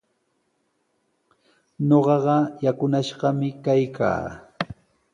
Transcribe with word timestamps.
Ñuqaqa 1.87 2.37
yakunashqami 2.65 3.49
kaykaa. 3.63 4.23